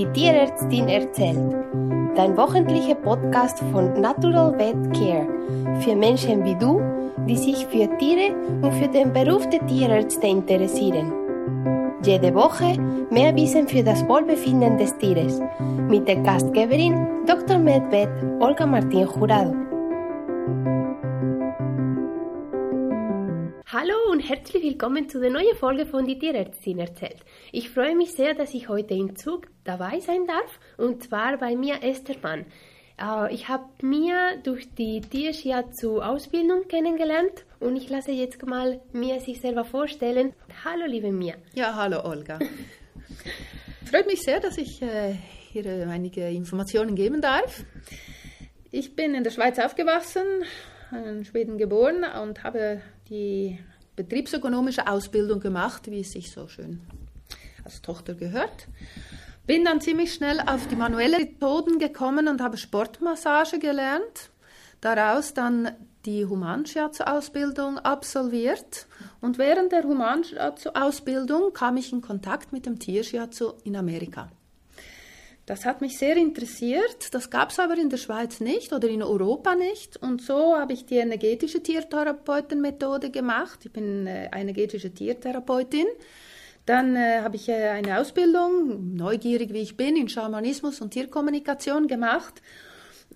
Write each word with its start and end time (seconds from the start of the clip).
Die 0.00 0.06
Tierärztin 0.14 0.88
erzählt. 0.88 1.54
Dein 2.16 2.34
wöchentlicher 2.34 2.94
Podcast 2.94 3.58
von 3.70 4.00
Natural 4.00 4.58
Vet 4.58 4.94
Care 4.94 5.28
für 5.82 5.94
Menschen 5.94 6.42
wie 6.42 6.54
du, 6.54 6.80
die 7.28 7.36
sich 7.36 7.66
für 7.66 7.86
Tiere 7.98 8.34
und 8.62 8.72
für 8.72 8.88
den 8.88 9.12
Beruf 9.12 9.46
der 9.50 9.66
Tierärzte 9.66 10.26
interessieren. 10.26 11.12
Jede 12.02 12.34
Woche 12.34 12.80
mehr 13.10 13.36
Wissen 13.36 13.68
für 13.68 13.82
das 13.82 14.08
Wohlbefinden 14.08 14.78
des 14.78 14.96
Tieres 14.96 15.38
mit 15.90 16.08
der 16.08 16.16
Gastgeberin 16.16 17.06
Dr. 17.26 17.58
Medved 17.58 18.08
Olga 18.40 18.64
Martin 18.64 19.00
Jurado. 19.00 19.54
Hallo 23.72 23.94
und 24.10 24.18
herzlich 24.18 24.64
willkommen 24.64 25.08
zu 25.08 25.20
der 25.20 25.30
neuen 25.30 25.54
Folge 25.54 25.86
von 25.86 26.04
Die 26.04 26.18
Tierärztin 26.18 26.80
erzählt. 26.80 27.18
Ich 27.52 27.70
freue 27.70 27.94
mich 27.94 28.10
sehr, 28.10 28.34
dass 28.34 28.52
ich 28.52 28.68
heute 28.68 28.94
im 28.94 29.14
Zug 29.14 29.46
dabei 29.62 30.00
sein 30.00 30.26
darf 30.26 30.58
und 30.76 31.04
zwar 31.04 31.38
bei 31.38 31.54
mir 31.54 31.80
Esther 31.80 32.16
Mann. 32.20 32.46
Äh, 33.00 33.32
ich 33.32 33.46
habe 33.46 33.66
mir 33.80 34.38
durch 34.42 34.74
die 34.74 35.00
Tierschiatsu 35.00 36.00
Ausbildung 36.00 36.66
kennengelernt 36.66 37.44
und 37.60 37.76
ich 37.76 37.88
lasse 37.88 38.10
jetzt 38.10 38.44
mal 38.44 38.80
Mia 38.92 39.20
sich 39.20 39.40
selber 39.40 39.64
vorstellen. 39.64 40.32
Hallo 40.64 40.86
liebe 40.86 41.12
Mia. 41.12 41.36
Ja, 41.54 41.76
hallo 41.76 42.04
Olga. 42.04 42.40
Freut 43.88 44.08
mich 44.08 44.22
sehr, 44.22 44.40
dass 44.40 44.58
ich 44.58 44.82
äh, 44.82 45.14
hier 45.52 45.64
äh, 45.66 45.84
einige 45.84 46.28
Informationen 46.28 46.96
geben 46.96 47.20
darf. 47.20 47.62
Ich 48.72 48.96
bin 48.96 49.14
in 49.14 49.22
der 49.22 49.30
Schweiz 49.30 49.60
aufgewachsen, 49.60 50.42
in 50.90 51.24
Schweden 51.24 51.56
geboren 51.56 52.04
und 52.20 52.42
habe 52.42 52.82
die 53.10 53.58
betriebsökonomische 53.96 54.86
Ausbildung 54.86 55.40
gemacht, 55.40 55.90
wie 55.90 56.00
es 56.00 56.12
sich 56.12 56.30
so 56.30 56.48
schön 56.48 56.80
als 57.64 57.82
Tochter 57.82 58.14
gehört. 58.14 58.68
Bin 59.46 59.64
dann 59.64 59.80
ziemlich 59.80 60.14
schnell 60.14 60.40
auf 60.40 60.68
die 60.68 60.76
manuelle 60.76 61.18
Methoden 61.18 61.78
gekommen 61.78 62.28
und 62.28 62.40
habe 62.40 62.56
Sportmassage 62.56 63.58
gelernt. 63.58 64.30
Daraus 64.80 65.34
dann 65.34 65.72
die 66.06 66.24
Humanschiatsu-Ausbildung 66.24 67.78
absolviert. 67.78 68.86
Und 69.20 69.38
während 69.38 69.72
der 69.72 69.82
Humanschiatsu-Ausbildung 69.82 71.52
kam 71.52 71.76
ich 71.76 71.92
in 71.92 72.00
Kontakt 72.00 72.52
mit 72.52 72.64
dem 72.64 72.78
Tierschiatsu 72.78 73.52
in 73.64 73.76
Amerika. 73.76 74.30
Das 75.50 75.64
hat 75.64 75.80
mich 75.80 75.98
sehr 75.98 76.16
interessiert. 76.16 77.12
Das 77.12 77.28
gab 77.28 77.50
es 77.50 77.58
aber 77.58 77.76
in 77.76 77.90
der 77.90 77.96
Schweiz 77.96 78.38
nicht 78.38 78.72
oder 78.72 78.86
in 78.86 79.02
Europa 79.02 79.56
nicht. 79.56 79.96
Und 80.00 80.22
so 80.22 80.56
habe 80.56 80.74
ich 80.74 80.86
die 80.86 80.98
energetische 80.98 81.60
Tiertherapeutenmethode 81.60 83.10
gemacht. 83.10 83.58
Ich 83.64 83.72
bin 83.72 84.06
äh, 84.06 84.30
energetische 84.32 84.94
Tiertherapeutin. 84.94 85.86
Dann 86.66 86.94
äh, 86.94 87.22
habe 87.22 87.34
ich 87.34 87.48
äh, 87.48 87.70
eine 87.70 87.98
Ausbildung, 87.98 88.94
neugierig 88.94 89.52
wie 89.52 89.62
ich 89.62 89.76
bin, 89.76 89.96
in 89.96 90.08
Schamanismus 90.08 90.80
und 90.80 90.92
Tierkommunikation 90.92 91.88
gemacht. 91.88 92.40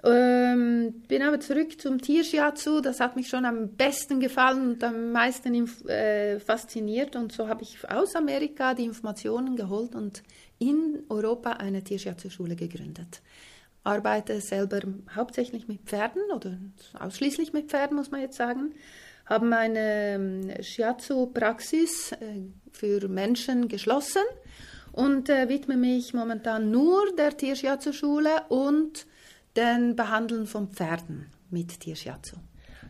Ähm, 0.03 1.03
bin 1.07 1.23
aber 1.23 1.39
zurück 1.39 1.81
zum 1.81 2.01
Tiershiatsu. 2.01 2.81
Das 2.81 2.99
hat 2.99 3.15
mich 3.15 3.29
schon 3.29 3.45
am 3.45 3.69
besten 3.77 4.19
gefallen 4.19 4.73
und 4.73 4.83
am 4.83 5.13
meisten 5.13 5.55
äh, 5.87 6.41
fasziniert. 6.41 7.15
Und 7.15 7.31
so 7.31 7.49
habe 7.49 7.63
ich 7.63 7.89
aus 7.89 8.17
Amerika 8.17 8.75
die 8.75 8.85
Informationen 8.85 9.55
geholt 9.55 9.95
und 9.95 10.25
in 10.59 11.05
Europa 11.09 11.53
eine 11.53 11.83
Tierschiatsu-Schule 11.83 12.57
gegründet. 12.57 13.23
Arbeite 13.83 14.41
selber 14.41 14.81
hauptsächlich 15.15 15.69
mit 15.69 15.83
Pferden 15.83 16.23
oder 16.35 16.57
ausschließlich 16.99 17.53
mit 17.53 17.71
Pferden, 17.71 17.97
muss 17.97 18.11
man 18.11 18.21
jetzt 18.21 18.37
sagen. 18.37 18.75
Haben 19.27 19.53
eine 19.53 20.15
ähm, 20.15 20.63
Shiatsu-Praxis 20.63 22.13
äh, 22.13 22.17
für 22.73 23.09
Menschen 23.09 23.69
geschlossen 23.69 24.23
und 24.93 25.29
äh, 25.29 25.49
widme 25.49 25.77
mich 25.77 26.15
momentan 26.15 26.71
nur 26.71 27.15
der 27.17 27.37
Tierschiatsu-Schule 27.37 28.45
und 28.49 29.07
den 29.57 29.97
Behandeln 29.97 30.47
von 30.47 30.69
Pferden 30.69 31.27
mit 31.51 31.81
Tierschiatsu. 31.81 32.37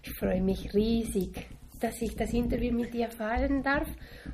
Ich 0.03 0.13
freue 0.19 0.43
mich 0.43 0.75
riesig, 0.75 1.49
dass 1.85 2.01
ich 2.01 2.17
das 2.17 2.33
Interview 2.33 2.73
mit 2.73 2.95
dir 2.95 3.11
fahren 3.11 3.63
darf 3.63 3.87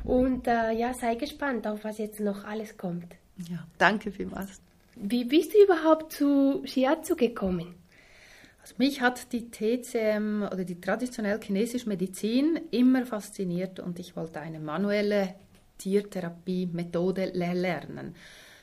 und 0.04 0.46
äh, 0.46 0.70
ja, 0.72 0.94
sei 0.94 1.16
gespannt 1.16 1.66
auf 1.66 1.82
was 1.82 1.98
jetzt 1.98 2.20
noch 2.20 2.44
alles 2.44 2.76
kommt. 2.76 3.16
Ja, 3.48 3.66
danke 3.76 4.12
vielmals. 4.12 4.60
Wie 4.94 5.24
bist 5.24 5.52
du 5.52 5.64
überhaupt 5.64 6.12
zu 6.12 6.62
Shiatsu 6.64 7.16
gekommen? 7.16 7.74
Also 8.62 8.74
mich 8.78 9.00
hat 9.00 9.32
die 9.32 9.50
TCM 9.50 10.42
oder 10.42 10.64
die 10.64 10.80
traditionell 10.80 11.40
chinesische 11.42 11.88
Medizin 11.88 12.60
immer 12.70 13.04
fasziniert 13.04 13.80
und 13.80 13.98
ich 13.98 14.14
wollte 14.14 14.40
eine 14.40 14.60
manuelle 14.60 15.34
Tiertherapie-Methode 15.78 17.32
lernen. 17.32 18.14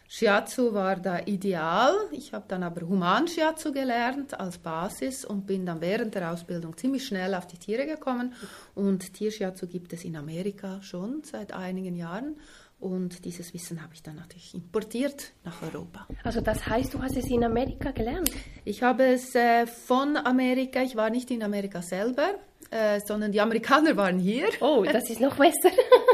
Shiatsu 0.09 0.73
war 0.73 0.95
da 0.95 1.19
ideal. 1.25 1.93
Ich 2.11 2.33
habe 2.33 2.45
dann 2.47 2.63
aber 2.63 2.87
Human 2.87 3.27
Shiatsu 3.27 3.73
gelernt 3.73 4.39
als 4.39 4.57
Basis 4.57 5.25
und 5.25 5.45
bin 5.45 5.65
dann 5.65 5.81
während 5.81 6.15
der 6.15 6.31
Ausbildung 6.31 6.77
ziemlich 6.77 7.05
schnell 7.05 7.35
auf 7.35 7.45
die 7.45 7.57
Tiere 7.57 7.85
gekommen. 7.85 8.33
Und 8.73 9.13
Tiershiatsu 9.13 9.67
gibt 9.67 9.91
es 9.91 10.05
in 10.05 10.15
Amerika 10.15 10.81
schon 10.81 11.23
seit 11.23 11.51
einigen 11.51 11.95
Jahren. 11.95 12.37
Und 12.79 13.25
dieses 13.25 13.53
Wissen 13.53 13.81
habe 13.81 13.95
ich 13.95 14.03
dann 14.03 14.15
natürlich 14.15 14.53
importiert 14.53 15.31
nach 15.43 15.61
Europa. 15.63 16.07
Also 16.23 16.41
das 16.41 16.65
heißt, 16.67 16.93
du 16.93 17.01
hast 17.01 17.17
es 17.17 17.25
in 17.25 17.43
Amerika 17.43 17.91
gelernt? 17.91 18.31
Ich 18.65 18.83
habe 18.83 19.05
es 19.07 19.33
äh, 19.33 19.65
von 19.65 20.15
Amerika, 20.15 20.83
ich 20.83 20.95
war 20.95 21.09
nicht 21.09 21.31
in 21.31 21.41
Amerika 21.41 21.81
selber, 21.81 22.35
äh, 22.69 22.99
sondern 23.03 23.31
die 23.31 23.41
Amerikaner 23.41 23.97
waren 23.97 24.19
hier. 24.19 24.47
Oh, 24.61 24.85
das 24.89 25.09
ist 25.09 25.19
noch 25.19 25.35
besser. 25.35 25.71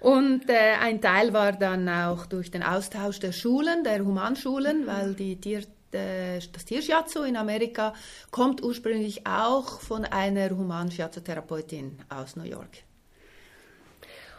Und 0.00 0.48
äh, 0.48 0.74
ein 0.80 1.00
Teil 1.00 1.32
war 1.32 1.52
dann 1.52 1.88
auch 1.88 2.26
durch 2.26 2.50
den 2.50 2.62
Austausch 2.62 3.18
der 3.18 3.32
Schulen, 3.32 3.82
der 3.82 4.04
Humanschulen, 4.04 4.82
mhm. 4.82 4.86
weil 4.86 5.14
die 5.14 5.40
Tier, 5.40 5.62
äh, 5.92 6.38
das 6.52 6.64
Tierschiatsu 6.64 7.22
in 7.22 7.36
Amerika 7.36 7.94
kommt 8.30 8.62
ursprünglich 8.62 9.26
auch 9.26 9.80
von 9.80 10.04
einer 10.04 10.50
Humanschiatsu-Therapeutin 10.50 11.98
aus 12.08 12.36
New 12.36 12.44
York. 12.44 12.84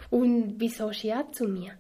Und 0.10 0.56
wieso 0.58 0.92
Shiatsu 0.92 1.48
mir? 1.48 1.74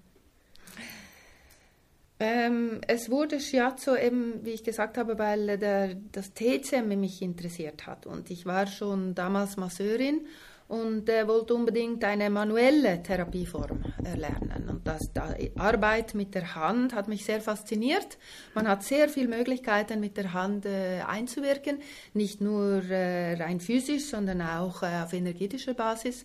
Ähm, 2.22 2.82
es 2.86 3.10
wurde 3.10 3.40
Shiatsu 3.40 3.96
eben, 3.96 4.44
wie 4.44 4.52
ich 4.52 4.64
gesagt 4.64 4.98
habe, 4.98 5.18
weil 5.18 5.58
der, 5.58 5.96
das 6.12 6.34
TCM 6.34 7.00
mich 7.00 7.22
interessiert 7.22 7.88
hat. 7.88 8.06
Und 8.06 8.30
ich 8.30 8.46
war 8.46 8.68
schon 8.68 9.16
damals 9.16 9.56
Masseurin 9.56 10.28
und 10.69 11.09
äh, 11.09 11.28
wollte 11.28 11.56
unbedingt 11.56 12.03
eine 12.03 12.30
manuelle 12.30 13.02
Therapieform 13.02 13.84
erlernen. 14.03 14.69
Und 14.69 14.85
das, 14.85 15.12
die 15.12 15.52
Arbeit 15.57 16.13
mit 16.13 16.35
der 16.35 16.53
Hand 16.53 16.94
hat 16.94 17.07
mich 17.07 17.25
sehr 17.25 17.41
fasziniert. 17.41 18.19
Man 18.53 18.68
hat 18.68 18.84
sehr 18.84 19.09
viele 19.09 19.28
Möglichkeiten 19.28 20.00
mit 20.00 20.16
der 20.16 20.31
Hand 20.31 20.68
äh, 20.68 21.02
einzuwirken, 21.02 21.80
nicht 22.13 22.40
nur 22.40 22.84
äh, 22.84 23.34
rein 23.34 23.59
physisch, 23.59 24.06
sondern 24.06 24.44
auch 24.44 24.84
äh, 24.84 25.02
auf 25.03 25.12
energetischer 25.12 25.74
Basis. 25.74 26.24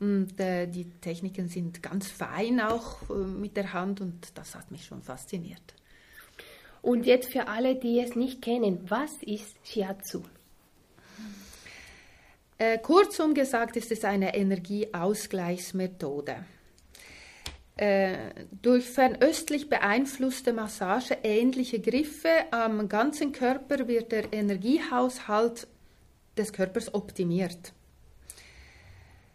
Und 0.00 0.40
äh, 0.40 0.66
die 0.66 0.90
Techniken 1.00 1.46
sind 1.46 1.80
ganz 1.80 2.08
fein 2.10 2.60
auch 2.60 3.08
äh, 3.08 3.14
mit 3.14 3.56
der 3.56 3.72
Hand 3.72 4.00
und 4.00 4.36
das 4.36 4.56
hat 4.56 4.72
mich 4.72 4.84
schon 4.86 5.02
fasziniert. 5.02 5.62
Und 6.82 7.06
jetzt 7.06 7.30
für 7.30 7.46
alle, 7.46 7.76
die 7.76 8.00
es 8.00 8.16
nicht 8.16 8.42
kennen, 8.42 8.80
was 8.88 9.22
ist 9.22 9.56
Shiatsu? 9.62 10.22
Äh, 12.58 12.78
kurzum 12.78 13.34
gesagt 13.34 13.76
ist 13.76 13.90
es 13.90 14.04
eine 14.04 14.34
Energieausgleichsmethode. 14.34 16.44
Äh, 17.76 18.16
durch 18.62 18.84
fernöstlich 18.84 19.68
beeinflusste 19.68 20.52
Massage 20.52 21.18
ähnliche 21.24 21.80
Griffe 21.80 22.28
am 22.52 22.88
ganzen 22.88 23.32
Körper 23.32 23.88
wird 23.88 24.12
der 24.12 24.32
Energiehaushalt 24.32 25.66
des 26.36 26.52
Körpers 26.52 26.94
optimiert 26.94 27.72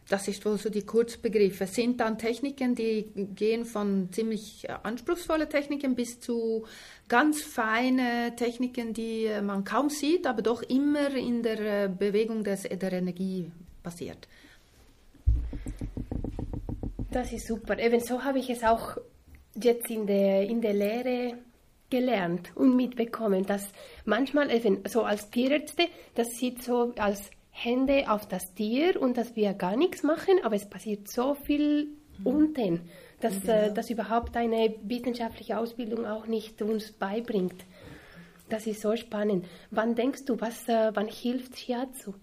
das 0.09 0.27
ist 0.27 0.43
wohl 0.45 0.57
so 0.57 0.69
die 0.69 0.85
Kurzbegriffe. 0.85 1.65
Es 1.65 1.75
sind 1.75 1.99
dann 1.99 2.17
Techniken, 2.17 2.73
die 2.73 3.11
gehen 3.35 3.63
von 3.63 4.09
ziemlich 4.11 4.67
äh, 4.67 4.73
anspruchsvolle 4.83 5.47
Techniken 5.47 5.95
bis 5.95 6.19
zu 6.19 6.65
ganz 7.07 7.41
feine 7.41 8.35
Techniken, 8.35 8.93
die 8.93 9.25
äh, 9.25 9.41
man 9.41 9.63
kaum 9.63 9.89
sieht, 9.89 10.25
aber 10.25 10.41
doch 10.41 10.63
immer 10.63 11.15
in 11.15 11.43
der 11.43 11.85
äh, 11.85 11.87
Bewegung 11.87 12.43
des, 12.43 12.63
der 12.63 12.91
Energie 12.91 13.51
passiert. 13.83 14.27
Das 17.11 17.31
ist 17.31 17.47
super. 17.47 17.77
Eben 17.77 17.99
so 17.99 18.23
habe 18.23 18.39
ich 18.39 18.49
es 18.49 18.63
auch 18.63 18.97
jetzt 19.55 19.89
in 19.89 20.07
der, 20.07 20.43
in 20.49 20.61
der 20.61 20.73
Lehre 20.73 21.37
gelernt 21.89 22.51
und 22.55 22.75
mitbekommen, 22.75 23.45
dass 23.45 23.67
manchmal 24.05 24.51
eben 24.51 24.83
so 24.87 25.03
als 25.03 25.29
Tierärzte, 25.29 25.87
das 26.15 26.37
sieht 26.37 26.63
so 26.63 26.93
als 26.97 27.31
Hände 27.51 28.09
auf 28.09 28.27
das 28.27 28.53
Tier 28.53 29.01
und 29.01 29.17
dass 29.17 29.35
wir 29.35 29.53
gar 29.53 29.75
nichts 29.75 30.03
machen, 30.03 30.39
aber 30.43 30.55
es 30.55 30.69
passiert 30.69 31.07
so 31.07 31.33
viel 31.33 31.87
mhm. 32.19 32.25
unten, 32.25 32.89
dass 33.19 33.43
ja. 33.43 33.65
äh, 33.65 33.73
das 33.73 33.89
überhaupt 33.89 34.37
eine 34.37 34.75
wissenschaftliche 34.83 35.57
Ausbildung 35.57 36.05
auch 36.05 36.27
nicht 36.27 36.61
uns 36.61 36.91
beibringt. 36.91 37.65
Das 38.49 38.65
ist 38.65 38.81
so 38.81 38.95
spannend. 38.95 39.45
Wann 39.71 39.95
denkst 39.95 40.25
du, 40.25 40.39
was, 40.39 40.67
äh, 40.67 40.91
wann 40.93 41.07
hilft 41.07 41.59
Shiatsu? 41.59 42.13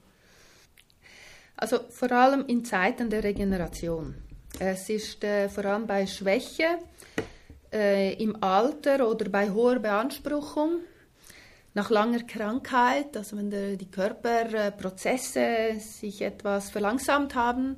Also 1.56 1.78
vor 1.88 2.12
allem 2.12 2.44
in 2.46 2.64
Zeiten 2.64 3.08
der 3.08 3.24
Regeneration. 3.24 4.14
Es 4.58 4.88
ist 4.88 5.22
äh, 5.24 5.48
vor 5.48 5.64
allem 5.64 5.86
bei 5.86 6.06
Schwäche 6.06 6.78
äh, 7.72 8.14
im 8.22 8.42
Alter 8.42 9.08
oder 9.08 9.28
bei 9.30 9.50
hoher 9.50 9.78
Beanspruchung, 9.78 10.80
nach 11.76 11.90
langer 11.90 12.22
Krankheit, 12.22 13.14
also 13.18 13.36
wenn 13.36 13.50
der, 13.50 13.76
die 13.76 13.90
Körperprozesse 13.90 15.78
sich 15.78 16.22
etwas 16.22 16.70
verlangsamt 16.70 17.34
haben, 17.34 17.76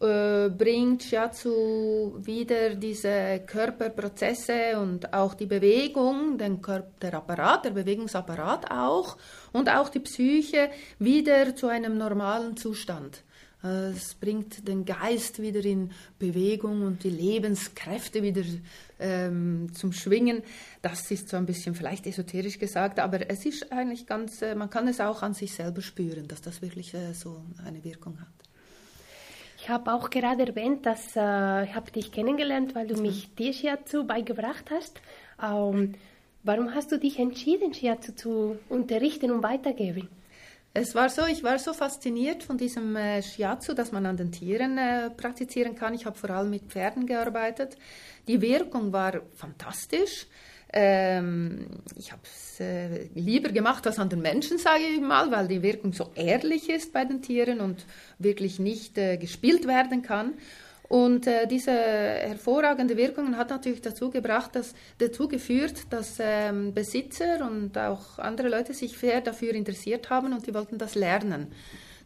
äh, 0.00 0.48
bringt 0.48 1.04
Shiatsu 1.04 2.14
wieder 2.18 2.74
diese 2.74 3.40
Körperprozesse 3.46 4.76
und 4.76 5.14
auch 5.14 5.34
die 5.34 5.46
Bewegung, 5.46 6.36
den 6.36 6.60
Körper, 6.60 6.90
der 7.00 7.14
Apparat, 7.14 7.64
der 7.64 7.70
Bewegungsapparat 7.70 8.72
auch 8.72 9.16
und 9.52 9.68
auch 9.68 9.88
die 9.88 10.00
Psyche 10.00 10.70
wieder 10.98 11.54
zu 11.54 11.68
einem 11.68 11.96
normalen 11.96 12.56
Zustand. 12.56 13.22
Es 13.62 14.14
bringt 14.14 14.66
den 14.66 14.84
Geist 14.84 15.40
wieder 15.40 15.64
in 15.64 15.92
Bewegung 16.18 16.82
und 16.82 17.04
die 17.04 17.10
Lebenskräfte 17.10 18.22
wieder 18.22 18.42
ähm, 18.98 19.72
zum 19.72 19.92
Schwingen. 19.92 20.42
Das 20.80 21.08
ist 21.12 21.28
so 21.28 21.36
ein 21.36 21.46
bisschen 21.46 21.76
vielleicht 21.76 22.06
esoterisch 22.08 22.58
gesagt, 22.58 22.98
aber 22.98 23.30
es 23.30 23.46
ist 23.46 23.70
eigentlich 23.70 24.06
ganz, 24.06 24.42
äh, 24.42 24.56
man 24.56 24.68
kann 24.68 24.88
es 24.88 25.00
auch 25.00 25.22
an 25.22 25.34
sich 25.34 25.54
selber 25.54 25.80
spüren, 25.80 26.26
dass 26.26 26.42
das 26.42 26.60
wirklich 26.60 26.92
äh, 26.94 27.12
so 27.14 27.40
eine 27.64 27.84
Wirkung 27.84 28.20
hat. 28.20 28.28
Ich 29.58 29.68
habe 29.68 29.92
auch 29.92 30.10
gerade 30.10 30.44
erwähnt, 30.44 30.84
dass 30.84 31.14
äh, 31.14 31.64
ich 31.64 31.74
habe 31.76 31.92
dich 31.94 32.10
kennengelernt, 32.10 32.74
weil 32.74 32.88
du 32.88 33.00
mich 33.00 33.32
dir 33.36 33.52
Shiatsu 33.52 34.04
beigebracht 34.04 34.72
hast. 34.72 35.00
Ähm, 35.40 35.94
warum 36.42 36.74
hast 36.74 36.90
du 36.90 36.98
dich 36.98 37.20
entschieden, 37.20 37.72
Shiatsu 37.72 38.12
zu 38.12 38.58
unterrichten 38.68 39.30
und 39.30 39.44
weitergeben? 39.44 40.08
Es 40.74 40.94
war 40.94 41.10
so, 41.10 41.26
ich 41.26 41.42
war 41.42 41.58
so 41.58 41.74
fasziniert 41.74 42.42
von 42.42 42.56
diesem 42.56 42.96
äh, 42.96 43.22
Shiatsu, 43.22 43.74
dass 43.74 43.92
man 43.92 44.06
an 44.06 44.16
den 44.16 44.32
Tieren 44.32 44.78
äh, 44.78 45.10
praktizieren 45.10 45.74
kann. 45.74 45.92
Ich 45.92 46.06
habe 46.06 46.16
vor 46.16 46.30
allem 46.30 46.48
mit 46.48 46.64
Pferden 46.64 47.06
gearbeitet. 47.06 47.76
Die 48.26 48.40
Wirkung 48.40 48.90
war 48.90 49.20
fantastisch. 49.34 50.26
Ähm, 50.72 51.66
ich 51.96 52.10
habe 52.10 52.22
es 52.24 52.58
äh, 52.58 53.04
lieber 53.14 53.50
gemacht 53.50 53.86
als 53.86 53.98
an 53.98 54.08
den 54.08 54.22
Menschen, 54.22 54.56
sage 54.56 54.84
ich 54.84 55.00
mal, 55.02 55.30
weil 55.30 55.46
die 55.46 55.60
Wirkung 55.60 55.92
so 55.92 56.10
ehrlich 56.14 56.70
ist 56.70 56.94
bei 56.94 57.04
den 57.04 57.20
Tieren 57.20 57.60
und 57.60 57.84
wirklich 58.18 58.58
nicht 58.58 58.96
äh, 58.96 59.18
gespielt 59.18 59.66
werden 59.66 60.00
kann. 60.00 60.32
Und 60.92 61.26
äh, 61.26 61.46
diese 61.46 61.72
hervorragende 61.72 62.98
Wirkung 62.98 63.38
hat 63.38 63.48
natürlich 63.48 63.80
dazu 63.80 64.10
gebracht, 64.10 64.54
dass, 64.54 64.74
dazu 64.98 65.26
geführt, 65.26 65.84
dass 65.88 66.18
ähm, 66.18 66.74
Besitzer 66.74 67.48
und 67.50 67.78
auch 67.78 68.18
andere 68.18 68.50
Leute 68.50 68.74
sich 68.74 68.98
sehr 68.98 69.22
dafür 69.22 69.54
interessiert 69.54 70.10
haben 70.10 70.34
und 70.34 70.46
die 70.46 70.52
wollten 70.52 70.76
das 70.76 70.94
lernen. 70.94 71.46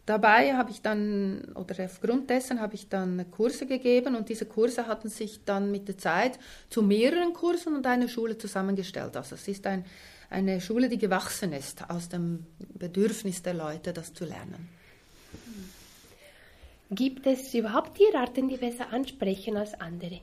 Dabei 0.06 0.55
habe 0.55 0.71
ich 0.71 0.83
dann, 0.83 1.53
oder 1.56 1.85
aufgrund 1.85 2.31
dessen 2.31 2.61
habe 2.61 2.77
ich 2.77 2.88
dann 2.88 3.29
Kurse 3.33 3.67
gegeben 3.67 4.15
und 4.15 4.29
diese 4.29 4.47
Kurse 4.47 4.87
hatten 4.87 5.09
sich 5.09 5.44
dann 5.44 5.73
mit 5.73 5.89
der 5.89 5.99
Zeit 5.99 6.39
zu 6.71 6.81
mehreren 6.81 7.32
Kursen 7.32 7.75
und 7.75 7.89
einer 7.89 8.06
Schule 8.06 8.39
zusammengestellt. 8.39 9.17
Also 9.17 9.35
es 9.35 9.49
ist 9.49 9.67
ein, 9.67 9.85
eine 10.31 10.61
Schule, 10.61 10.89
die 10.89 10.99
gewachsen 10.99 11.53
ist 11.53 11.91
aus 11.91 12.09
dem 12.09 12.47
Bedürfnis 12.59 13.43
der 13.43 13.55
Leute, 13.55 13.93
das 13.93 14.15
zu 14.15 14.25
lernen. 14.25 14.75
Gibt 16.91 17.27
es 17.27 17.53
überhaupt 17.53 17.97
Tierarten, 17.97 18.49
die 18.49 18.56
besser 18.56 18.93
ansprechen 18.93 19.56
als 19.56 19.75
andere? 19.81 20.21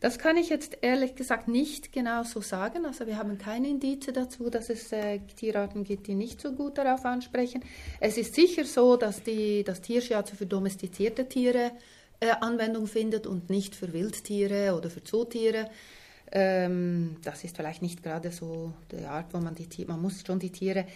Das 0.00 0.18
kann 0.18 0.36
ich 0.36 0.48
jetzt 0.48 0.78
ehrlich 0.82 1.16
gesagt 1.16 1.48
nicht 1.48 1.92
genau 1.92 2.22
so 2.22 2.40
sagen. 2.40 2.86
Also 2.86 3.06
wir 3.06 3.18
haben 3.18 3.36
keine 3.36 3.68
Indizien 3.68 4.14
dazu, 4.14 4.48
dass 4.48 4.70
es 4.70 4.92
äh, 4.92 5.18
Tierarten 5.36 5.82
gibt, 5.82 6.06
die 6.06 6.14
nicht 6.14 6.40
so 6.40 6.52
gut 6.52 6.78
darauf 6.78 7.04
ansprechen. 7.04 7.64
Es 7.98 8.16
ist 8.16 8.34
sicher 8.34 8.64
so, 8.64 8.96
dass 8.96 9.24
die, 9.24 9.64
das 9.64 9.80
Tierschiatsu 9.80 10.36
für 10.36 10.46
domestizierte 10.46 11.28
Tiere 11.28 11.72
äh, 12.20 12.30
Anwendung 12.40 12.86
findet 12.86 13.26
und 13.26 13.50
nicht 13.50 13.74
für 13.74 13.92
Wildtiere 13.92 14.76
oder 14.76 14.88
für 14.88 15.02
Zootiere. 15.02 15.68
Ähm, 16.30 17.16
das 17.24 17.42
ist 17.42 17.56
vielleicht 17.56 17.82
nicht 17.82 18.02
gerade 18.02 18.30
so 18.30 18.72
die 18.92 19.04
Art, 19.04 19.34
wo 19.34 19.38
man 19.38 19.56
die 19.56 19.66
Tiere, 19.66 19.90
man 19.90 20.02
muss 20.02 20.22
schon 20.24 20.38
die 20.38 20.50
Tiere 20.50 20.86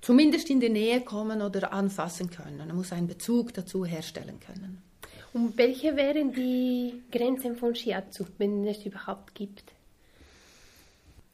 zumindest 0.00 0.50
in 0.50 0.60
die 0.60 0.68
Nähe 0.68 1.00
kommen 1.00 1.42
oder 1.42 1.72
anfassen 1.72 2.30
können. 2.30 2.58
Man 2.58 2.76
muss 2.76 2.92
einen 2.92 3.08
Bezug 3.08 3.54
dazu 3.54 3.84
herstellen 3.84 4.38
können. 4.40 4.82
Und 5.32 5.58
welche 5.58 5.96
wären 5.96 6.32
die 6.32 7.02
Grenzen 7.12 7.56
von 7.56 7.74
Shiatsu, 7.74 8.24
wenn 8.38 8.66
es 8.66 8.84
überhaupt 8.84 9.34
gibt? 9.34 9.72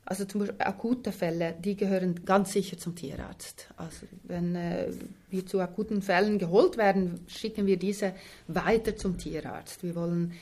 Also 0.07 0.27
zum 0.27 0.41
Beispiel 0.41 0.61
akute 0.61 1.13
Fälle, 1.13 1.55
die 1.59 1.77
gehören 1.77 2.27
ganz 2.27 2.53
sicher 2.53 2.77
zum 2.77 2.95
Tierarzt. 2.95 3.69
Also 3.77 4.07
wenn 4.25 4.55
äh, 4.55 4.93
wir 5.31 5.47
zu 5.47 5.61
akuten 5.61 6.03
Fällen 6.03 6.39
geholt 6.39 6.77
werden, 6.77 7.21
schicken 7.27 7.67
wir 7.67 7.79
diese 7.79 8.15
weiter 8.47 8.97
zum 8.97 9.17
Tierarzt. 9.17 9.83
Wir 9.83 9.95
wollen 9.95 10.35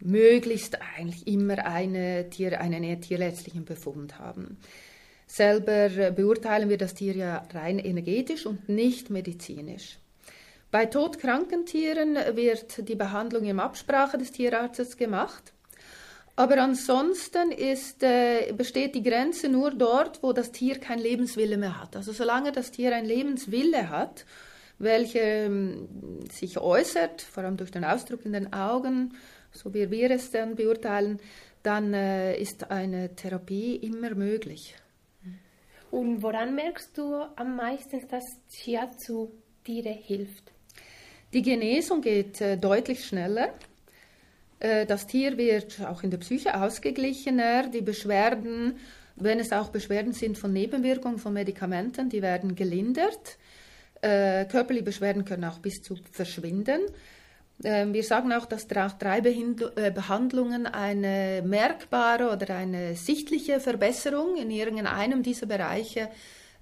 möglichst 0.00 0.80
eigentlich 0.80 1.26
immer 1.26 1.64
eine 1.66 2.30
Tier, 2.30 2.60
einen 2.60 3.00
tierärztlichen 3.00 3.64
Befund 3.64 4.20
haben. 4.20 4.58
Selber 5.28 6.10
beurteilen 6.10 6.70
wir 6.70 6.78
das 6.78 6.94
Tier 6.94 7.14
ja 7.14 7.46
rein 7.52 7.78
energetisch 7.78 8.46
und 8.46 8.68
nicht 8.68 9.10
medizinisch. 9.10 9.98
Bei 10.70 10.86
todkranken 10.86 11.66
Tieren 11.66 12.16
wird 12.34 12.88
die 12.88 12.94
Behandlung 12.94 13.44
in 13.44 13.60
Absprache 13.60 14.18
des 14.18 14.32
Tierarztes 14.32 14.96
gemacht. 14.96 15.52
Aber 16.34 16.58
ansonsten 16.62 17.52
ist, 17.52 18.02
äh, 18.02 18.52
besteht 18.56 18.94
die 18.94 19.02
Grenze 19.02 19.48
nur 19.48 19.70
dort, 19.72 20.22
wo 20.22 20.32
das 20.32 20.50
Tier 20.50 20.78
kein 20.78 20.98
Lebenswille 20.98 21.56
mehr 21.56 21.80
hat. 21.80 21.96
Also 21.96 22.12
solange 22.12 22.52
das 22.52 22.70
Tier 22.70 22.94
ein 22.94 23.04
Lebenswille 23.04 23.90
hat, 23.90 24.24
welcher 24.78 25.46
ähm, 25.46 25.88
sich 26.30 26.58
äußert, 26.58 27.22
vor 27.22 27.42
allem 27.42 27.56
durch 27.56 27.70
den 27.70 27.84
Ausdruck 27.84 28.24
in 28.24 28.32
den 28.32 28.52
Augen, 28.52 29.14
so 29.52 29.74
wie 29.74 29.90
wir 29.90 30.10
es 30.10 30.30
dann 30.30 30.54
beurteilen, 30.54 31.18
dann 31.62 31.92
äh, 31.92 32.40
ist 32.40 32.70
eine 32.70 33.14
Therapie 33.14 33.76
immer 33.76 34.14
möglich. 34.14 34.76
Und 35.90 36.22
woran 36.22 36.54
merkst 36.54 36.96
du 36.96 37.14
am 37.36 37.56
meisten, 37.56 38.06
dass 38.08 38.24
Shiatsu 38.50 39.30
Tiere 39.64 39.90
hilft? 39.90 40.52
Die 41.32 41.42
Genesung 41.42 42.00
geht 42.00 42.40
äh, 42.40 42.56
deutlich 42.56 43.04
schneller. 43.04 43.54
Äh, 44.60 44.86
das 44.86 45.06
Tier 45.06 45.36
wird 45.36 45.80
auch 45.86 46.02
in 46.02 46.10
der 46.10 46.18
Psyche 46.18 46.60
ausgeglichener. 46.60 47.68
Die 47.68 47.80
Beschwerden, 47.80 48.78
wenn 49.16 49.40
es 49.40 49.52
auch 49.52 49.68
Beschwerden 49.68 50.12
sind 50.12 50.38
von 50.38 50.52
Nebenwirkungen 50.52 51.18
von 51.18 51.32
Medikamenten, 51.32 52.08
die 52.08 52.22
werden 52.22 52.54
gelindert. 52.54 53.38
Äh, 54.00 54.44
körperliche 54.46 54.84
Beschwerden 54.84 55.24
können 55.24 55.44
auch 55.44 55.58
bis 55.58 55.82
zu 55.82 55.96
verschwinden. 56.12 56.80
Ähm, 57.64 57.92
wir 57.92 58.04
sagen 58.04 58.32
auch, 58.32 58.46
dass 58.46 58.68
nach 58.70 58.92
drei 58.92 59.18
äh, 59.18 59.90
Behandlungen 59.90 60.66
eine 60.66 61.42
merkbare 61.44 62.30
oder 62.30 62.54
eine 62.54 62.94
sichtliche 62.94 63.58
Verbesserung 63.58 64.36
in 64.36 64.50
irgendeinem 64.50 65.22
dieser 65.22 65.46
Bereiche 65.46 66.08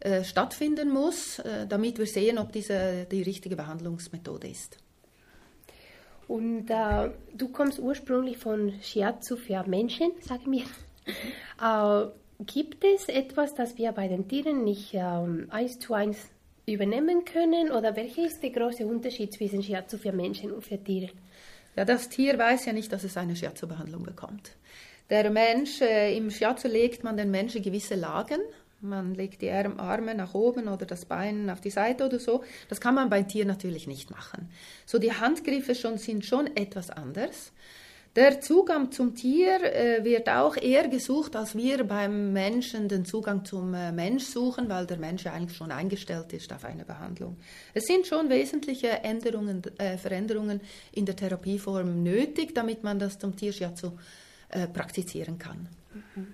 äh, 0.00 0.24
stattfinden 0.24 0.90
muss, 0.90 1.38
äh, 1.40 1.66
damit 1.66 1.98
wir 1.98 2.06
sehen, 2.06 2.38
ob 2.38 2.52
diese 2.52 3.06
die 3.10 3.22
richtige 3.22 3.56
Behandlungsmethode 3.56 4.48
ist. 4.48 4.78
Und 6.28 6.70
äh, 6.70 7.10
du 7.34 7.48
kommst 7.48 7.78
ursprünglich 7.78 8.38
von 8.38 8.72
Shiatsu 8.82 9.36
für 9.36 9.64
Menschen, 9.66 10.12
sag 10.20 10.46
mir. 10.46 10.64
Äh, 11.62 12.06
gibt 12.44 12.84
es 12.84 13.08
etwas, 13.08 13.54
das 13.54 13.78
wir 13.78 13.92
bei 13.92 14.08
den 14.08 14.28
Tieren 14.28 14.64
nicht 14.64 14.92
ähm, 14.92 15.46
eins 15.50 15.78
zu 15.78 15.94
eins 15.94 16.30
übernehmen 16.66 17.24
können? 17.24 17.70
Oder 17.70 17.94
welcher 17.96 18.26
ist 18.26 18.42
der 18.42 18.50
große 18.50 18.84
Unterschied 18.86 19.32
zwischen 19.32 19.62
Shiatsu 19.62 19.98
für 19.98 20.12
Menschen 20.12 20.52
und 20.52 20.64
für 20.64 20.82
Tiere? 20.82 21.12
Ja, 21.76 21.84
das 21.84 22.08
Tier 22.08 22.38
weiß 22.38 22.66
ja 22.66 22.72
nicht, 22.72 22.92
dass 22.92 23.04
es 23.04 23.16
eine 23.16 23.36
Shiatsu-Behandlung 23.36 24.02
bekommt. 24.02 24.52
Der 25.08 25.30
Mensch, 25.30 25.80
äh, 25.80 26.16
im 26.16 26.30
Shiatsu 26.30 26.68
legt 26.68 27.04
man 27.04 27.16
den 27.16 27.30
Menschen 27.30 27.62
gewisse 27.62 27.94
Lagen. 27.94 28.40
Man 28.80 29.14
legt 29.14 29.42
die 29.42 29.50
Arme 29.50 30.14
nach 30.14 30.34
oben 30.34 30.68
oder 30.68 30.84
das 30.84 31.04
Bein 31.04 31.48
auf 31.48 31.60
die 31.60 31.70
Seite 31.70 32.04
oder 32.04 32.18
so. 32.18 32.42
Das 32.68 32.80
kann 32.80 32.94
man 32.94 33.08
beim 33.08 33.26
Tier 33.26 33.44
natürlich 33.44 33.86
nicht 33.86 34.10
machen. 34.10 34.50
So 34.84 34.98
die 34.98 35.12
Handgriffe 35.12 35.74
schon, 35.74 35.98
sind 35.98 36.24
schon 36.24 36.56
etwas 36.56 36.90
anders. 36.90 37.52
Der 38.16 38.40
Zugang 38.40 38.92
zum 38.92 39.14
Tier 39.14 39.62
äh, 39.62 40.02
wird 40.02 40.30
auch 40.30 40.56
eher 40.56 40.88
gesucht, 40.88 41.36
als 41.36 41.54
wir 41.54 41.84
beim 41.84 42.32
Menschen 42.32 42.88
den 42.88 43.04
Zugang 43.04 43.44
zum 43.44 43.74
äh, 43.74 43.92
Mensch 43.92 44.24
suchen, 44.24 44.70
weil 44.70 44.86
der 44.86 44.96
Mensch 44.96 45.24
ja 45.24 45.34
eigentlich 45.34 45.58
schon 45.58 45.70
eingestellt 45.70 46.32
ist 46.32 46.50
auf 46.50 46.64
eine 46.64 46.86
Behandlung. 46.86 47.36
Es 47.74 47.84
sind 47.84 48.06
schon 48.06 48.30
wesentliche 48.30 48.88
Änderungen, 48.88 49.62
äh, 49.76 49.98
Veränderungen 49.98 50.62
in 50.92 51.04
der 51.04 51.14
Therapieform 51.14 52.02
nötig, 52.02 52.54
damit 52.54 52.82
man 52.82 52.98
das 52.98 53.18
zum 53.18 53.36
Tierschiatsu 53.36 53.92
äh, 54.48 54.66
praktizieren 54.66 55.38
kann. 55.38 55.68
Mhm. 56.14 56.28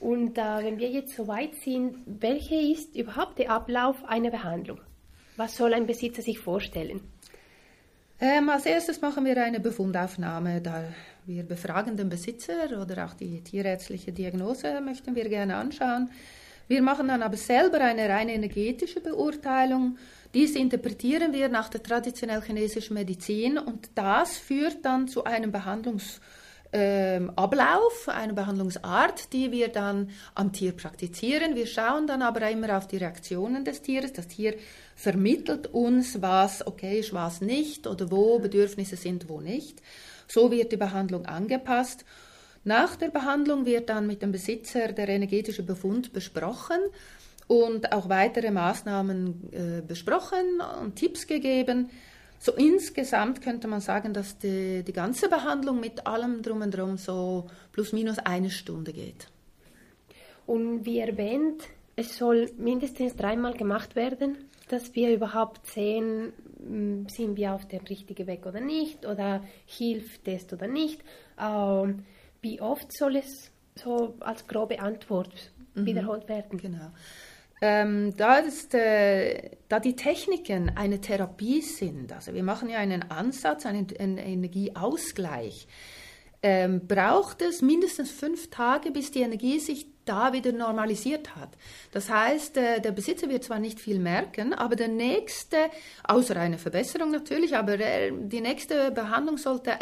Und 0.00 0.36
äh, 0.36 0.64
wenn 0.64 0.78
wir 0.78 0.90
jetzt 0.90 1.16
so 1.16 1.26
weit 1.28 1.54
sind, 1.54 1.96
welcher 2.04 2.60
ist 2.60 2.94
überhaupt 2.94 3.38
der 3.38 3.52
Ablauf 3.52 4.04
einer 4.04 4.30
Behandlung? 4.30 4.82
Was 5.38 5.56
soll 5.56 5.72
ein 5.72 5.86
Besitzer 5.86 6.20
sich 6.20 6.38
vorstellen? 6.38 7.00
Ähm, 8.18 8.48
als 8.48 8.64
erstes 8.64 9.00
machen 9.00 9.24
wir 9.24 9.42
eine 9.42 9.60
Befundaufnahme. 9.60 10.60
Da 10.60 10.84
wir 11.26 11.42
befragen 11.42 11.96
den 11.96 12.08
Besitzer 12.08 12.80
oder 12.80 13.04
auch 13.04 13.14
die 13.14 13.42
tierärztliche 13.42 14.12
Diagnose 14.12 14.80
möchten 14.80 15.14
wir 15.14 15.28
gerne 15.28 15.56
anschauen. 15.56 16.10
Wir 16.68 16.82
machen 16.82 17.08
dann 17.08 17.22
aber 17.22 17.36
selber 17.36 17.80
eine 17.80 18.08
rein 18.08 18.28
energetische 18.28 19.00
Beurteilung. 19.00 19.98
Dies 20.34 20.56
interpretieren 20.56 21.32
wir 21.32 21.48
nach 21.48 21.68
der 21.68 21.82
traditionell 21.82 22.42
chinesischen 22.42 22.94
Medizin 22.94 23.58
und 23.58 23.90
das 23.94 24.36
führt 24.36 24.84
dann 24.84 25.08
zu 25.08 25.24
einem 25.24 25.52
Behandlungsvorschlag 25.52 26.45
ähm, 26.72 27.30
Ablauf, 27.36 28.08
eine 28.08 28.34
Behandlungsart, 28.34 29.32
die 29.32 29.52
wir 29.52 29.68
dann 29.68 30.10
am 30.34 30.52
Tier 30.52 30.72
praktizieren. 30.72 31.54
Wir 31.54 31.66
schauen 31.66 32.06
dann 32.06 32.22
aber 32.22 32.50
immer 32.50 32.76
auf 32.76 32.86
die 32.86 32.98
Reaktionen 32.98 33.64
des 33.64 33.82
Tieres. 33.82 34.12
Das 34.12 34.28
Tier 34.28 34.54
vermittelt 34.94 35.68
uns, 35.68 36.20
was 36.22 36.66
okay 36.66 37.00
ist, 37.00 37.12
was 37.12 37.40
nicht 37.40 37.86
oder 37.86 38.10
wo 38.10 38.38
Bedürfnisse 38.38 38.96
sind, 38.96 39.28
wo 39.28 39.40
nicht. 39.40 39.80
So 40.28 40.50
wird 40.50 40.72
die 40.72 40.76
Behandlung 40.76 41.26
angepasst. 41.26 42.04
Nach 42.64 42.96
der 42.96 43.10
Behandlung 43.10 43.64
wird 43.64 43.88
dann 43.88 44.08
mit 44.08 44.22
dem 44.22 44.32
Besitzer 44.32 44.92
der 44.92 45.08
energetische 45.08 45.62
Befund 45.62 46.12
besprochen 46.12 46.78
und 47.46 47.92
auch 47.92 48.08
weitere 48.08 48.50
Maßnahmen 48.50 49.52
äh, 49.52 49.82
besprochen 49.86 50.60
und 50.82 50.96
Tipps 50.96 51.28
gegeben. 51.28 51.90
So 52.38 52.52
insgesamt 52.52 53.40
könnte 53.42 53.68
man 53.68 53.80
sagen, 53.80 54.12
dass 54.12 54.38
die, 54.38 54.82
die 54.82 54.92
ganze 54.92 55.28
Behandlung 55.28 55.80
mit 55.80 56.06
allem 56.06 56.42
drum 56.42 56.62
und 56.62 56.76
drum 56.76 56.96
so 56.96 57.46
plus 57.72 57.92
minus 57.92 58.18
eine 58.18 58.50
Stunde 58.50 58.92
geht. 58.92 59.28
Und 60.46 60.84
wie 60.84 61.00
erwähnt, 61.00 61.62
es 61.96 62.16
soll 62.16 62.50
mindestens 62.58 63.16
dreimal 63.16 63.54
gemacht 63.54 63.96
werden, 63.96 64.36
dass 64.68 64.94
wir 64.94 65.12
überhaupt 65.12 65.66
sehen, 65.66 66.32
hm, 66.58 67.08
sind 67.08 67.36
wir 67.36 67.54
auf 67.54 67.66
dem 67.66 67.84
richtigen 67.84 68.26
Weg 68.26 68.46
oder 68.46 68.60
nicht 68.60 69.06
oder 69.06 69.42
hilft 69.64 70.28
es 70.28 70.52
oder 70.52 70.66
nicht. 70.66 71.02
Ähm, 71.40 72.04
wie 72.42 72.60
oft 72.60 72.92
soll 72.96 73.16
es 73.16 73.50
so 73.74 74.14
als 74.20 74.46
grobe 74.46 74.80
Antwort 74.80 75.52
mhm. 75.74 75.86
wiederholt 75.86 76.28
werden? 76.28 76.58
Genau. 76.58 76.90
Ähm, 77.62 78.14
da, 78.16 78.36
ist, 78.36 78.74
äh, 78.74 79.50
da 79.68 79.80
die 79.80 79.96
Techniken 79.96 80.72
eine 80.76 81.00
Therapie 81.00 81.62
sind, 81.62 82.12
also 82.12 82.34
wir 82.34 82.42
machen 82.42 82.68
ja 82.68 82.78
einen 82.78 83.10
Ansatz, 83.10 83.64
einen, 83.64 83.86
einen 83.98 84.18
Energieausgleich, 84.18 85.66
ähm, 86.42 86.86
braucht 86.86 87.40
es 87.40 87.62
mindestens 87.62 88.10
fünf 88.10 88.50
Tage, 88.50 88.90
bis 88.90 89.10
die 89.10 89.22
Energie 89.22 89.58
sich 89.58 89.86
da 90.04 90.32
wieder 90.32 90.52
normalisiert 90.52 91.34
hat. 91.34 91.48
Das 91.92 92.10
heißt, 92.10 92.58
äh, 92.58 92.80
der 92.80 92.92
Besitzer 92.92 93.28
wird 93.28 93.42
zwar 93.42 93.58
nicht 93.58 93.80
viel 93.80 93.98
merken, 93.98 94.52
aber 94.52 94.76
der 94.76 94.88
nächste, 94.88 95.56
außer 96.04 96.36
eine 96.36 96.58
Verbesserung 96.58 97.10
natürlich, 97.10 97.56
aber 97.56 97.80
äh, 97.80 98.12
die 98.12 98.42
nächste 98.42 98.90
Behandlung 98.90 99.38
sollte 99.38 99.80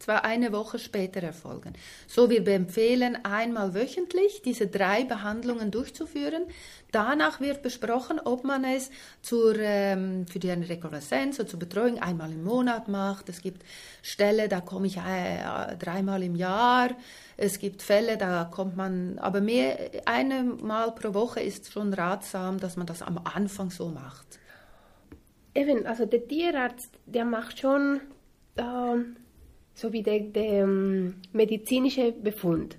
zwar 0.00 0.24
eine 0.24 0.52
Woche 0.52 0.78
später 0.78 1.22
erfolgen. 1.22 1.74
So, 2.06 2.30
wir 2.30 2.46
empfehlen 2.48 3.24
einmal 3.24 3.74
wöchentlich 3.74 4.42
diese 4.42 4.66
drei 4.66 5.04
Behandlungen 5.04 5.70
durchzuführen. 5.70 6.44
Danach 6.90 7.40
wird 7.40 7.62
besprochen, 7.62 8.18
ob 8.18 8.44
man 8.44 8.64
es 8.64 8.90
zur, 9.22 9.56
ähm, 9.58 10.26
für 10.26 10.38
die 10.38 10.50
Rekonvaleszenz 10.50 11.38
oder 11.38 11.48
zur 11.48 11.58
Betreuung 11.58 11.98
einmal 12.00 12.32
im 12.32 12.42
Monat 12.42 12.88
macht. 12.88 13.28
Es 13.28 13.42
gibt 13.42 13.62
Ställe, 14.02 14.48
da 14.48 14.60
komme 14.60 14.86
ich 14.86 14.96
äh, 14.96 15.76
dreimal 15.78 16.22
im 16.22 16.34
Jahr. 16.34 16.90
Es 17.36 17.58
gibt 17.58 17.82
Fälle, 17.82 18.18
da 18.18 18.44
kommt 18.44 18.76
man, 18.76 19.18
aber 19.18 19.40
mehr, 19.40 19.90
einmal 20.04 20.92
pro 20.92 21.14
Woche 21.14 21.40
ist 21.40 21.72
schon 21.72 21.94
ratsam, 21.94 22.58
dass 22.58 22.76
man 22.76 22.86
das 22.86 23.02
am 23.02 23.18
Anfang 23.24 23.70
so 23.70 23.88
macht. 23.88 24.38
Eben, 25.54 25.86
also 25.86 26.06
der 26.06 26.26
Tierarzt, 26.26 26.90
der 27.06 27.24
macht 27.24 27.58
schon 27.58 28.00
ähm, 28.56 29.16
so 29.80 29.92
wie 29.92 30.02
der, 30.02 30.20
der 30.20 30.64
ähm, 30.64 31.14
medizinische 31.32 32.12
Befund. 32.12 32.76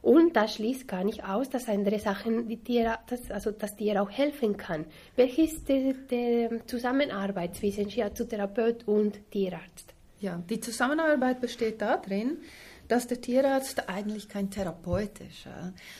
Und 0.00 0.36
das 0.36 0.54
schließt 0.54 0.88
gar 0.88 1.04
nicht 1.04 1.24
aus, 1.24 1.50
dass 1.50 1.68
andere 1.68 1.98
Sachen 1.98 2.48
die 2.48 2.56
Tiere, 2.56 2.98
das, 3.08 3.30
also 3.30 3.50
das 3.50 3.76
Tier 3.76 4.00
auch 4.00 4.10
helfen 4.10 4.56
kann. 4.56 4.86
Welche 5.16 5.42
ist 5.42 5.68
die, 5.68 5.94
die 6.10 6.48
Zusammenarbeit 6.66 7.56
zwischen 7.56 7.90
Shiatsu-Therapeut 7.90 8.86
und 8.86 9.18
Tierarzt? 9.30 9.92
Ja, 10.20 10.42
die 10.48 10.60
Zusammenarbeit 10.60 11.40
besteht 11.40 11.82
darin, 11.82 12.38
dass 12.88 13.06
der 13.06 13.20
Tierarzt 13.20 13.88
eigentlich 13.88 14.28
kein 14.28 14.50
Therapeut 14.50 15.20
ist, 15.20 15.46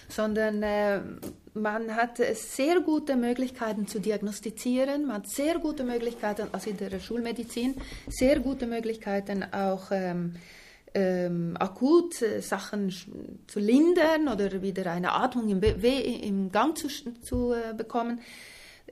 sondern 0.09 0.62
äh, 0.62 1.00
man 1.54 1.95
hat 1.95 2.18
sehr 2.35 2.80
gute 2.80 3.16
Möglichkeiten 3.16 3.87
zu 3.87 4.00
diagnostizieren, 4.00 5.07
man 5.07 5.16
hat 5.16 5.28
sehr 5.28 5.59
gute 5.59 5.85
Möglichkeiten, 5.85 6.49
also 6.52 6.71
in 6.71 6.76
der 6.78 6.99
Schulmedizin, 6.99 7.75
sehr 8.09 8.40
gute 8.40 8.66
Möglichkeiten 8.66 9.45
auch 9.52 9.90
ähm, 9.90 10.35
ähm, 10.95 11.57
akut 11.59 12.23
äh, 12.23 12.40
Sachen 12.40 12.90
zu 13.47 13.61
lindern 13.61 14.28
oder 14.28 14.62
wieder 14.62 14.90
eine 14.90 15.12
Atmung 15.12 15.49
im, 15.49 15.62
im 15.62 16.50
Gang 16.50 16.76
zu, 16.76 16.88
zu 17.23 17.52
äh, 17.52 17.75
bekommen. 17.75 18.21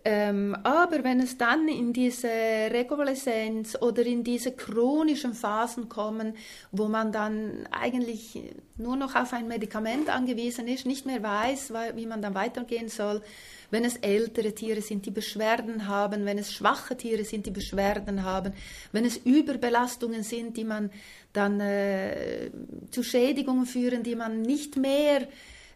Ähm, 0.09 0.57
aber 0.63 1.03
wenn 1.03 1.19
es 1.19 1.37
dann 1.37 1.67
in 1.67 1.93
diese 1.93 2.29
Rekonvaleszenz 2.29 3.77
oder 3.83 4.07
in 4.07 4.23
diese 4.23 4.53
chronischen 4.53 5.35
Phasen 5.35 5.89
kommen, 5.89 6.37
wo 6.71 6.87
man 6.87 7.11
dann 7.11 7.67
eigentlich 7.73 8.41
nur 8.77 8.95
noch 8.95 9.17
auf 9.17 9.33
ein 9.33 9.49
Medikament 9.49 10.09
angewiesen 10.09 10.69
ist, 10.69 10.87
nicht 10.87 11.07
mehr 11.07 11.25
weiß, 11.25 11.73
wie 11.97 12.07
man 12.07 12.23
dann 12.23 12.37
weitergehen 12.37 12.89
soll, 12.89 13.21
wenn 13.73 13.85
es 13.85 13.97
ältere 13.97 14.55
Tiere 14.55 14.81
sind, 14.81 15.07
die 15.07 15.11
Beschwerden 15.11 15.89
haben, 15.89 16.25
wenn 16.25 16.39
es 16.39 16.53
schwache 16.53 16.97
Tiere 16.97 17.25
sind, 17.25 17.47
die 17.47 17.51
Beschwerden 17.51 18.23
haben, 18.23 18.53
wenn 18.93 19.05
es 19.05 19.17
Überbelastungen 19.17 20.23
sind, 20.23 20.57
die 20.57 20.63
man 20.63 20.93
dann 21.33 21.59
äh, 21.59 22.53
zu 22.93 23.03
Schädigungen 23.03 23.67
führen, 23.67 24.05
die 24.05 24.15
man 24.15 24.43
nicht 24.43 24.77
mehr 24.77 25.27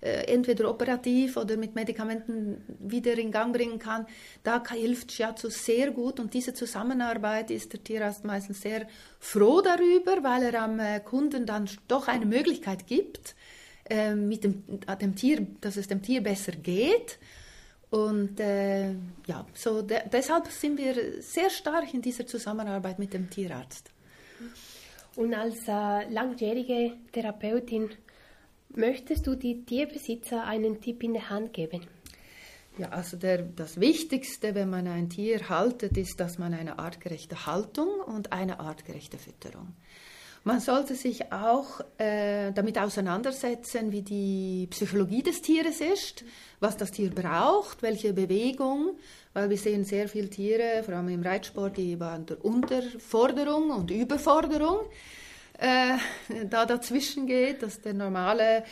entweder 0.01 0.71
operativ 0.71 1.37
oder 1.37 1.57
mit 1.57 1.75
Medikamenten 1.75 2.63
wieder 2.79 3.19
in 3.19 3.31
Gang 3.31 3.53
bringen 3.53 3.79
kann, 3.79 4.07
da 4.43 4.63
hilft 4.67 5.13
Shiatsu 5.13 5.51
sehr 5.51 5.91
gut 5.91 6.19
und 6.21 6.33
diese 6.33 6.55
Zusammenarbeit 6.55 7.51
ist 7.51 7.73
der 7.73 7.85
Tierarzt 7.85 8.25
meistens 8.25 8.63
sehr 8.63 8.87
froh 9.19 9.61
darüber, 9.61 10.23
weil 10.23 10.45
er 10.45 10.63
am 10.63 10.81
äh, 10.81 11.01
Kunden 11.01 11.45
dann 11.45 11.69
doch 11.89 12.09
eine 12.09 12.27
Möglichkeit 12.27 12.87
gibt, 12.87 13.35
äh, 13.89 14.15
mit 14.15 14.45
dem, 14.45 14.63
dem 15.01 15.17
Tier, 15.17 15.47
dass 15.61 15.77
es 15.77 15.89
dem 15.89 16.01
Tier 16.01 16.23
besser 16.23 16.53
geht. 16.53 17.19
Und 17.91 18.39
äh, 18.39 18.93
ja, 19.27 19.45
so 19.53 19.83
de 19.83 19.99
deshalb 20.13 20.47
sind 20.47 20.79
wir 20.79 21.21
sehr 21.21 21.51
stark 21.51 21.93
in 21.93 22.01
dieser 22.01 22.27
Zusammenarbeit 22.27 23.01
mit 23.01 23.13
dem 23.13 23.29
Tierarzt. 23.29 23.91
Und 25.17 25.35
als 25.35 25.67
äh, 25.67 26.09
langjährige 26.09 26.93
Therapeutin 27.13 27.91
Möchtest 28.75 29.27
du 29.27 29.35
die 29.35 29.65
Tierbesitzer 29.65 30.45
einen 30.45 30.81
Tipp 30.81 31.03
in 31.03 31.15
die 31.15 31.23
Hand 31.23 31.53
geben? 31.53 31.87
Ja, 32.79 32.91
also 32.91 33.17
der, 33.17 33.43
das 33.43 33.81
Wichtigste, 33.81 34.55
wenn 34.55 34.71
man 34.71 34.87
ein 34.87 35.11
Tier 35.11 35.49
haltet, 35.49 35.97
ist, 35.97 36.21
dass 36.21 36.39
man 36.39 36.55
eine 36.55 36.79
artgerechte 36.79 37.47
Haltung 37.47 37.89
und 38.07 38.33
eine 38.33 38.61
artgerechte 38.61 39.19
Fütterung. 39.19 39.75
Man 40.45 40.61
sollte 40.61 40.95
sich 40.95 41.33
auch 41.33 41.81
äh, 41.99 42.53
damit 42.53 42.79
auseinandersetzen, 42.79 43.93
wie 43.93 44.01
die 44.01 44.69
Psychologie 44.71 45.23
des 45.23 45.43
Tieres 45.43 45.83
ist, 45.83 46.25
was 46.61 46.79
das 46.79 46.93
Tier 46.93 47.11
braucht, 47.11 47.83
welche 47.83 48.15
Bewegung, 48.15 48.97
weil 49.35 49.51
wir 49.51 49.59
sehen 49.59 49.85
sehr 49.85 50.09
viele 50.09 50.31
Tiere, 50.31 50.83
vor 50.83 50.95
allem 50.95 51.09
im 51.09 51.23
Reitsport, 51.23 51.77
die 51.77 51.97
der 51.97 52.43
Unterforderung 52.43 53.71
und 53.71 53.91
Überforderung 53.91 54.79
äh, 55.61 55.97
da 56.47 56.67
dazwischen 56.67 57.27
geht, 57.27 57.63
dass 57.63 57.81
der 57.81 57.95
normale 57.95 58.65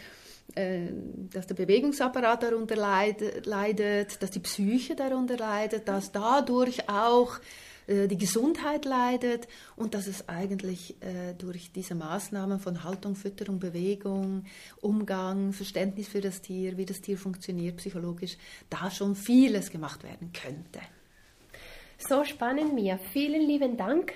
äh, 0.55 0.87
dass 1.33 1.47
der 1.47 1.55
Bewegungsapparat 1.55 2.43
darunter 2.43 2.77
leidet, 2.77 4.23
dass 4.23 4.31
die 4.31 4.41
Psyche 4.41 4.97
darunter 4.97 5.37
leidet, 5.37 5.87
dass 5.87 6.11
dadurch 6.11 6.89
auch 6.89 7.39
äh, 7.87 8.09
die 8.09 8.17
Gesundheit 8.17 8.87
leidet 8.87 9.47
und 9.77 9.93
dass 9.93 10.07
es 10.07 10.29
eigentlich 10.29 10.97
äh, 11.03 11.35
durch 11.37 11.71
diese 11.73 11.95
Maßnahmen 11.95 12.61
von 12.61 12.83
Haltung, 12.85 13.15
Fütterung, 13.17 13.59
Bewegung, 13.59 14.45
Umgang, 14.81 15.53
Verständnis 15.53 16.09
für 16.09 16.23
das 16.23 16.41
Tier, 16.41 16.79
wie 16.79 16.87
das 16.87 17.03
Tier 17.03 17.19
funktioniert 17.19 17.77
psychologisch, 17.77 18.39
da 18.71 18.91
schon 18.91 19.17
vieles 19.17 19.71
gemacht 19.71 20.03
werden 20.03 20.33
könnte. 20.33 20.81
So 21.99 22.25
spannend, 22.25 22.75
Mia. 22.75 22.99
Vielen 23.13 23.43
lieben 23.43 23.77
Dank. 23.77 24.15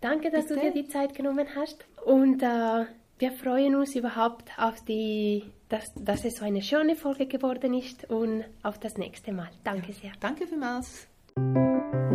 Danke, 0.00 0.30
dass 0.30 0.46
Bitte? 0.46 0.60
du 0.60 0.66
dir 0.66 0.72
die 0.82 0.88
Zeit 0.88 1.14
genommen 1.14 1.46
hast. 1.54 1.84
Und 2.04 2.42
äh, 2.42 2.86
wir 3.18 3.32
freuen 3.32 3.74
uns 3.74 3.94
überhaupt 3.94 4.50
auf 4.56 4.82
die, 4.84 5.44
dass, 5.68 5.92
dass 5.94 6.24
es 6.24 6.36
so 6.36 6.44
eine 6.44 6.62
schöne 6.62 6.96
Folge 6.96 7.26
geworden 7.26 7.74
ist 7.74 8.08
und 8.08 8.44
auf 8.62 8.78
das 8.78 8.96
nächste 8.96 9.32
Mal. 9.32 9.50
Danke 9.62 9.92
sehr. 9.92 10.12
Danke 10.20 10.46
vielmals. 10.46 11.06